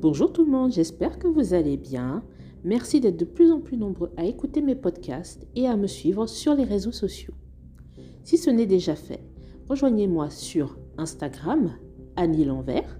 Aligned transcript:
Bonjour 0.00 0.32
tout 0.32 0.46
le 0.46 0.50
monde, 0.50 0.72
j'espère 0.72 1.18
que 1.18 1.26
vous 1.26 1.52
allez 1.52 1.76
bien. 1.76 2.22
Merci 2.64 3.00
d'être 3.00 3.18
de 3.18 3.26
plus 3.26 3.52
en 3.52 3.60
plus 3.60 3.76
nombreux 3.76 4.10
à 4.16 4.24
écouter 4.24 4.62
mes 4.62 4.74
podcasts 4.74 5.46
et 5.54 5.66
à 5.66 5.76
me 5.76 5.86
suivre 5.86 6.26
sur 6.26 6.54
les 6.54 6.64
réseaux 6.64 6.90
sociaux. 6.90 7.34
Si 8.24 8.38
ce 8.38 8.48
n'est 8.48 8.64
déjà 8.64 8.94
fait, 8.94 9.22
rejoignez-moi 9.68 10.30
sur 10.30 10.78
Instagram, 10.96 11.72
Annie 12.16 12.46
L'Envers, 12.46 12.98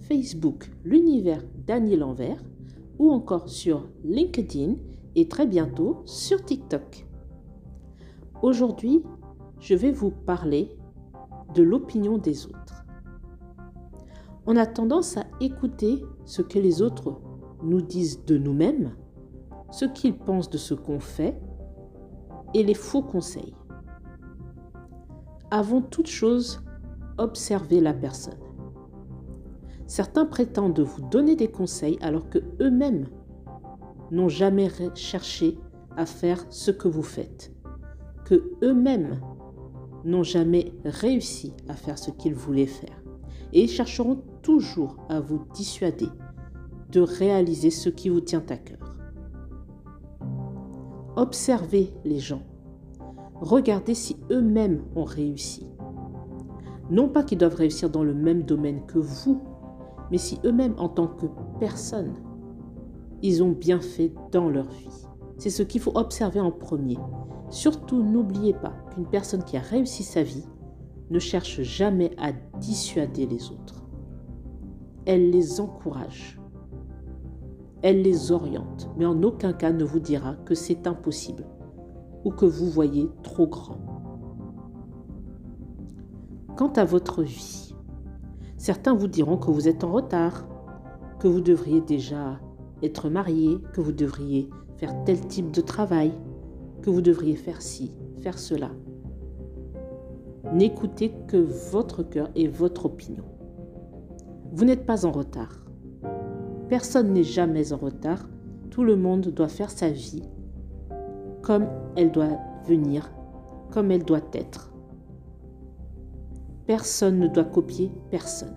Facebook, 0.00 0.68
l'univers 0.84 1.44
d'Annie 1.64 1.94
L'Envers, 1.94 2.42
ou 2.98 3.12
encore 3.12 3.48
sur 3.48 3.88
LinkedIn 4.02 4.74
et 5.14 5.28
très 5.28 5.46
bientôt 5.46 6.02
sur 6.06 6.44
TikTok. 6.44 7.06
Aujourd'hui, 8.42 9.04
je 9.60 9.76
vais 9.76 9.92
vous 9.92 10.10
parler 10.10 10.70
de 11.54 11.62
l'opinion 11.62 12.18
des 12.18 12.46
autres. 12.46 12.81
On 14.44 14.56
a 14.56 14.66
tendance 14.66 15.16
à 15.16 15.24
écouter 15.40 16.04
ce 16.24 16.42
que 16.42 16.58
les 16.58 16.82
autres 16.82 17.20
nous 17.62 17.80
disent 17.80 18.24
de 18.24 18.36
nous-mêmes, 18.36 18.96
ce 19.70 19.84
qu'ils 19.84 20.18
pensent 20.18 20.50
de 20.50 20.58
ce 20.58 20.74
qu'on 20.74 20.98
fait 20.98 21.38
et 22.52 22.64
les 22.64 22.74
faux 22.74 23.02
conseils. 23.02 23.54
Avant 25.52 25.80
toute 25.80 26.08
chose, 26.08 26.60
observez 27.18 27.80
la 27.80 27.94
personne. 27.94 28.38
Certains 29.86 30.26
prétendent 30.26 30.80
vous 30.80 31.02
donner 31.02 31.36
des 31.36 31.50
conseils 31.50 31.98
alors 32.00 32.28
que 32.28 32.38
eux-mêmes 32.60 33.06
n'ont 34.10 34.28
jamais 34.28 34.68
cherché 34.94 35.56
à 35.96 36.04
faire 36.04 36.44
ce 36.50 36.70
que 36.72 36.88
vous 36.88 37.02
faites, 37.02 37.52
que 38.24 38.42
eux-mêmes 38.62 39.20
n'ont 40.04 40.24
jamais 40.24 40.72
réussi 40.84 41.54
à 41.68 41.74
faire 41.74 41.98
ce 41.98 42.10
qu'ils 42.10 42.34
voulaient 42.34 42.66
faire. 42.66 43.02
Et 43.52 43.62
ils 43.62 43.70
chercheront 43.70 44.22
toujours 44.42 44.96
à 45.08 45.20
vous 45.20 45.40
dissuader 45.54 46.08
de 46.90 47.00
réaliser 47.00 47.70
ce 47.70 47.88
qui 47.88 48.08
vous 48.08 48.20
tient 48.20 48.44
à 48.48 48.56
cœur. 48.56 48.98
Observez 51.16 51.92
les 52.04 52.18
gens. 52.18 52.42
Regardez 53.40 53.94
si 53.94 54.16
eux-mêmes 54.30 54.82
ont 54.94 55.04
réussi. 55.04 55.66
Non 56.90 57.08
pas 57.08 57.22
qu'ils 57.22 57.38
doivent 57.38 57.54
réussir 57.54 57.90
dans 57.90 58.04
le 58.04 58.14
même 58.14 58.42
domaine 58.42 58.84
que 58.86 58.98
vous, 58.98 59.40
mais 60.10 60.18
si 60.18 60.38
eux-mêmes, 60.44 60.74
en 60.78 60.88
tant 60.88 61.06
que 61.06 61.26
personne, 61.58 62.14
ils 63.22 63.42
ont 63.42 63.52
bien 63.52 63.80
fait 63.80 64.12
dans 64.30 64.48
leur 64.48 64.68
vie. 64.68 65.06
C'est 65.38 65.50
ce 65.50 65.62
qu'il 65.62 65.80
faut 65.80 65.96
observer 65.96 66.40
en 66.40 66.52
premier. 66.52 66.98
Surtout, 67.50 68.02
n'oubliez 68.02 68.52
pas 68.52 68.74
qu'une 68.92 69.06
personne 69.06 69.44
qui 69.44 69.56
a 69.56 69.60
réussi 69.60 70.02
sa 70.02 70.22
vie 70.22 70.44
ne 71.10 71.18
cherche 71.18 71.62
jamais 71.62 72.10
à 72.18 72.32
dissuader 72.58 73.26
les 73.26 73.50
autres. 73.50 73.81
Elle 75.04 75.30
les 75.30 75.60
encourage. 75.60 76.40
Elle 77.82 78.02
les 78.02 78.30
oriente, 78.30 78.88
mais 78.96 79.04
en 79.04 79.20
aucun 79.24 79.52
cas 79.52 79.72
ne 79.72 79.82
vous 79.82 79.98
dira 79.98 80.36
que 80.44 80.54
c'est 80.54 80.86
impossible 80.86 81.44
ou 82.24 82.30
que 82.30 82.46
vous 82.46 82.70
voyez 82.70 83.10
trop 83.24 83.48
grand. 83.48 83.78
Quant 86.56 86.72
à 86.74 86.84
votre 86.84 87.22
vie, 87.22 87.74
certains 88.56 88.94
vous 88.94 89.08
diront 89.08 89.36
que 89.36 89.50
vous 89.50 89.66
êtes 89.66 89.82
en 89.82 89.90
retard, 89.90 90.46
que 91.18 91.26
vous 91.26 91.40
devriez 91.40 91.80
déjà 91.80 92.38
être 92.82 93.08
marié, 93.08 93.58
que 93.72 93.80
vous 93.80 93.92
devriez 93.92 94.48
faire 94.76 95.02
tel 95.04 95.20
type 95.26 95.50
de 95.50 95.60
travail, 95.60 96.12
que 96.82 96.90
vous 96.90 97.02
devriez 97.02 97.34
faire 97.34 97.62
ci, 97.62 97.92
faire 98.20 98.38
cela. 98.38 98.70
N'écoutez 100.52 101.12
que 101.26 101.36
votre 101.36 102.02
cœur 102.04 102.30
et 102.36 102.46
votre 102.46 102.86
opinion. 102.86 103.24
Vous 104.54 104.66
n'êtes 104.66 104.84
pas 104.84 105.06
en 105.06 105.12
retard. 105.12 105.64
Personne 106.68 107.14
n'est 107.14 107.24
jamais 107.24 107.72
en 107.72 107.78
retard. 107.78 108.28
Tout 108.70 108.84
le 108.84 108.96
monde 108.96 109.28
doit 109.28 109.48
faire 109.48 109.70
sa 109.70 109.88
vie 109.88 110.22
comme 111.40 111.66
elle 111.96 112.12
doit 112.12 112.38
venir, 112.66 113.10
comme 113.70 113.90
elle 113.90 114.04
doit 114.04 114.20
être. 114.34 114.72
Personne 116.66 117.18
ne 117.18 117.28
doit 117.28 117.44
copier 117.44 117.90
personne. 118.10 118.54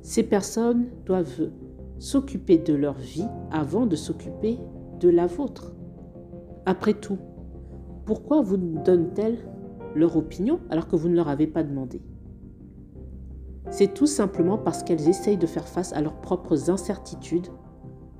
Ces 0.00 0.22
personnes 0.22 0.86
doivent 1.04 1.50
s'occuper 1.98 2.58
de 2.58 2.74
leur 2.74 2.94
vie 2.94 3.26
avant 3.50 3.86
de 3.86 3.96
s'occuper 3.96 4.58
de 5.00 5.08
la 5.08 5.26
vôtre. 5.26 5.74
Après 6.66 6.94
tout, 6.94 7.18
pourquoi 8.06 8.40
vous 8.40 8.56
donnent-elles 8.56 9.38
leur 9.94 10.16
opinion 10.16 10.60
alors 10.70 10.88
que 10.88 10.96
vous 10.96 11.08
ne 11.08 11.16
leur 11.16 11.28
avez 11.28 11.46
pas 11.46 11.62
demandé? 11.62 12.00
C'est 13.70 13.94
tout 13.94 14.06
simplement 14.06 14.58
parce 14.58 14.82
qu'elles 14.82 15.08
essayent 15.08 15.36
de 15.36 15.46
faire 15.46 15.66
face 15.66 15.92
à 15.92 16.00
leurs 16.00 16.20
propres 16.20 16.70
incertitudes 16.70 17.48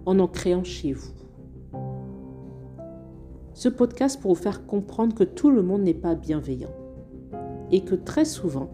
en 0.06 0.18
en 0.18 0.26
créant 0.26 0.64
chez 0.64 0.92
vous. 0.92 1.12
Ce 3.52 3.68
podcast 3.68 4.20
pour 4.20 4.34
vous 4.34 4.42
faire 4.42 4.66
comprendre 4.66 5.14
que 5.14 5.24
tout 5.24 5.50
le 5.50 5.62
monde 5.62 5.82
n'est 5.82 5.94
pas 5.94 6.14
bienveillant 6.14 6.74
et 7.70 7.84
que 7.84 7.94
très 7.94 8.24
souvent, 8.24 8.70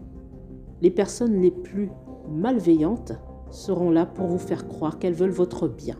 les 0.81 0.89
personnes 0.89 1.39
les 1.39 1.51
plus 1.51 1.91
malveillantes 2.29 3.13
seront 3.51 3.91
là 3.91 4.05
pour 4.05 4.27
vous 4.27 4.39
faire 4.39 4.67
croire 4.67 4.97
qu'elles 4.97 5.13
veulent 5.13 5.29
votre 5.29 5.67
bien. 5.67 5.97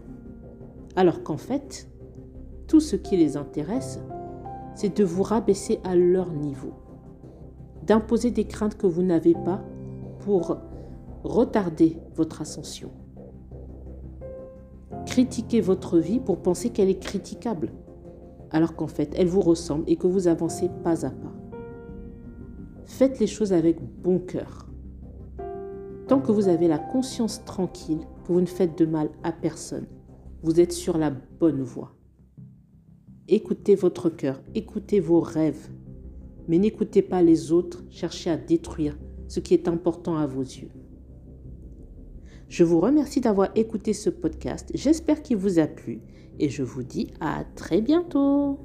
Alors 0.95 1.23
qu'en 1.23 1.37
fait, 1.37 1.89
tout 2.67 2.79
ce 2.79 2.95
qui 2.95 3.17
les 3.17 3.37
intéresse, 3.37 3.99
c'est 4.75 4.97
de 4.97 5.03
vous 5.03 5.23
rabaisser 5.23 5.79
à 5.83 5.95
leur 5.95 6.31
niveau, 6.31 6.71
d'imposer 7.85 8.31
des 8.31 8.45
craintes 8.45 8.77
que 8.77 8.87
vous 8.87 9.03
n'avez 9.03 9.33
pas 9.33 9.63
pour 10.21 10.57
retarder 11.23 11.97
votre 12.15 12.41
ascension. 12.41 12.91
Critiquer 15.05 15.61
votre 15.61 15.97
vie 15.97 16.19
pour 16.19 16.41
penser 16.41 16.69
qu'elle 16.69 16.89
est 16.89 17.01
critiquable, 17.01 17.71
alors 18.51 18.75
qu'en 18.75 18.87
fait 18.87 19.13
elle 19.17 19.27
vous 19.27 19.41
ressemble 19.41 19.83
et 19.87 19.95
que 19.95 20.07
vous 20.07 20.27
avancez 20.27 20.69
pas 20.83 21.05
à 21.05 21.09
pas. 21.09 21.33
Faites 22.85 23.19
les 23.19 23.27
choses 23.27 23.53
avec 23.53 23.77
bon 24.01 24.19
cœur. 24.19 24.67
Tant 26.07 26.19
que 26.19 26.31
vous 26.31 26.47
avez 26.47 26.67
la 26.67 26.79
conscience 26.79 27.43
tranquille 27.45 28.01
que 28.25 28.33
vous 28.33 28.41
ne 28.41 28.45
faites 28.45 28.77
de 28.77 28.85
mal 28.85 29.09
à 29.23 29.31
personne, 29.31 29.87
vous 30.43 30.59
êtes 30.59 30.73
sur 30.73 30.97
la 30.97 31.11
bonne 31.11 31.61
voie. 31.61 31.95
Écoutez 33.27 33.75
votre 33.75 34.09
cœur, 34.09 34.41
écoutez 34.55 34.99
vos 34.99 35.21
rêves, 35.21 35.69
mais 36.47 36.57
n'écoutez 36.57 37.01
pas 37.01 37.21
les 37.21 37.51
autres 37.51 37.83
chercher 37.89 38.29
à 38.29 38.37
détruire 38.37 38.97
ce 39.31 39.39
qui 39.39 39.53
est 39.53 39.69
important 39.69 40.17
à 40.17 40.27
vos 40.27 40.41
yeux. 40.41 40.71
Je 42.49 42.65
vous 42.65 42.81
remercie 42.81 43.21
d'avoir 43.21 43.49
écouté 43.55 43.93
ce 43.93 44.09
podcast, 44.09 44.69
j'espère 44.75 45.21
qu'il 45.21 45.37
vous 45.37 45.57
a 45.57 45.67
plu 45.67 46.01
et 46.37 46.49
je 46.49 46.63
vous 46.63 46.83
dis 46.83 47.11
à 47.21 47.45
très 47.55 47.79
bientôt. 47.79 48.59